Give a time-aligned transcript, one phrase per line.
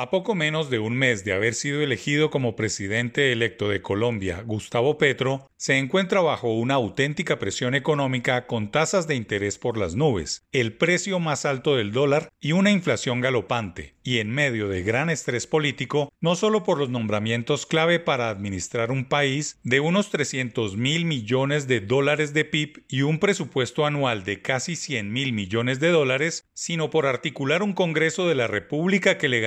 [0.00, 4.44] A poco menos de un mes de haber sido elegido como presidente electo de Colombia,
[4.46, 9.96] Gustavo Petro se encuentra bajo una auténtica presión económica con tasas de interés por las
[9.96, 14.84] nubes, el precio más alto del dólar y una inflación galopante, y en medio de
[14.84, 20.10] gran estrés político, no solo por los nombramientos clave para administrar un país de unos
[20.10, 25.32] 300 mil millones de dólares de PIB y un presupuesto anual de casi 100 mil
[25.32, 29.40] millones de dólares, sino por articular un Congreso de la República que le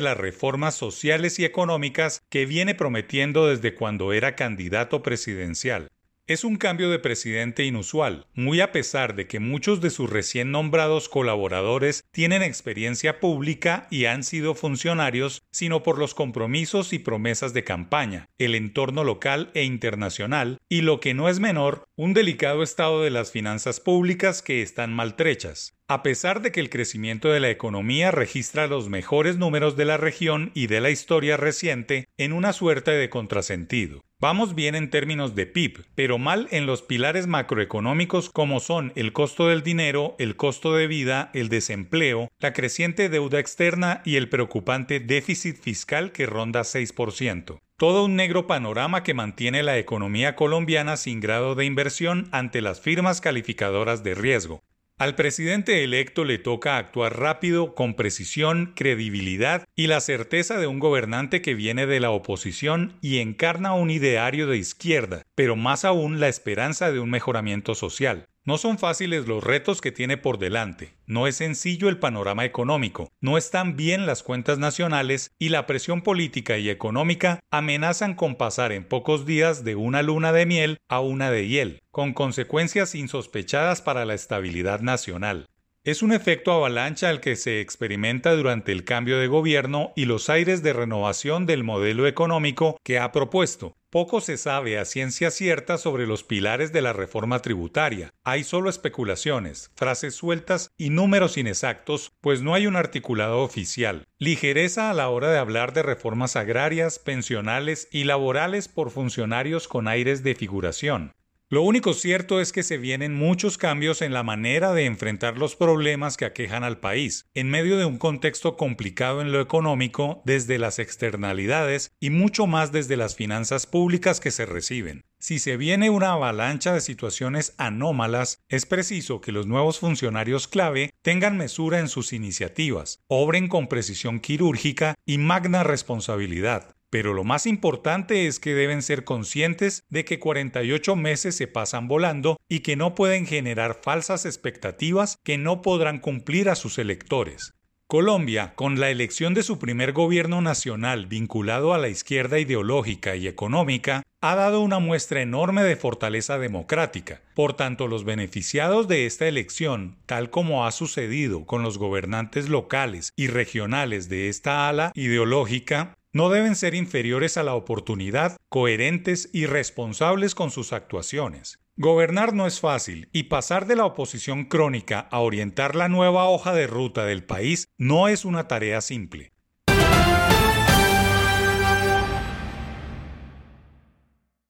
[0.00, 5.88] las reformas sociales y económicas que viene prometiendo desde cuando era candidato presidencial.
[6.28, 10.52] Es un cambio de presidente inusual, muy a pesar de que muchos de sus recién
[10.52, 17.54] nombrados colaboradores tienen experiencia pública y han sido funcionarios, sino por los compromisos y promesas
[17.54, 22.62] de campaña, el entorno local e internacional, y lo que no es menor, un delicado
[22.62, 25.74] estado de las finanzas públicas que están maltrechas.
[25.88, 29.96] A pesar de que el crecimiento de la economía registra los mejores números de la
[29.96, 34.02] región y de la historia reciente en una suerte de contrasentido.
[34.22, 39.12] Vamos bien en términos de PIB, pero mal en los pilares macroeconómicos como son el
[39.12, 44.28] costo del dinero, el costo de vida, el desempleo, la creciente deuda externa y el
[44.28, 47.58] preocupante déficit fiscal que ronda 6%.
[47.76, 52.80] Todo un negro panorama que mantiene la economía colombiana sin grado de inversión ante las
[52.80, 54.62] firmas calificadoras de riesgo.
[55.02, 60.78] Al presidente electo le toca actuar rápido, con precisión, credibilidad y la certeza de un
[60.78, 66.20] gobernante que viene de la oposición y encarna un ideario de izquierda, pero más aún
[66.20, 68.26] la esperanza de un mejoramiento social.
[68.44, 73.08] No son fáciles los retos que tiene por delante, no es sencillo el panorama económico,
[73.20, 78.72] no están bien las cuentas nacionales y la presión política y económica amenazan con pasar
[78.72, 83.80] en pocos días de una luna de miel a una de hiel, con consecuencias insospechadas
[83.80, 85.46] para la estabilidad nacional.
[85.84, 90.28] Es un efecto avalancha el que se experimenta durante el cambio de gobierno y los
[90.30, 93.76] aires de renovación del modelo económico que ha propuesto.
[93.92, 98.14] Poco se sabe a ciencia cierta sobre los pilares de la reforma tributaria.
[98.24, 104.06] Hay solo especulaciones, frases sueltas y números inexactos, pues no hay un articulado oficial.
[104.18, 109.86] Ligereza a la hora de hablar de reformas agrarias, pensionales y laborales por funcionarios con
[109.88, 111.12] aires de figuración.
[111.52, 115.54] Lo único cierto es que se vienen muchos cambios en la manera de enfrentar los
[115.54, 120.56] problemas que aquejan al país, en medio de un contexto complicado en lo económico, desde
[120.56, 125.02] las externalidades y mucho más desde las finanzas públicas que se reciben.
[125.20, 130.88] Si se viene una avalancha de situaciones anómalas, es preciso que los nuevos funcionarios clave
[131.02, 137.46] tengan mesura en sus iniciativas, obren con precisión quirúrgica y magna responsabilidad, pero lo más
[137.46, 142.76] importante es que deben ser conscientes de que 48 meses se pasan volando y que
[142.76, 147.54] no pueden generar falsas expectativas que no podrán cumplir a sus electores.
[147.86, 153.26] Colombia, con la elección de su primer gobierno nacional vinculado a la izquierda ideológica y
[153.26, 157.22] económica, ha dado una muestra enorme de fortaleza democrática.
[157.34, 163.12] Por tanto, los beneficiados de esta elección, tal como ha sucedido con los gobernantes locales
[163.16, 169.46] y regionales de esta ala ideológica, no deben ser inferiores a la oportunidad, coherentes y
[169.46, 171.58] responsables con sus actuaciones.
[171.76, 176.52] Gobernar no es fácil y pasar de la oposición crónica a orientar la nueva hoja
[176.52, 179.31] de ruta del país no es una tarea simple.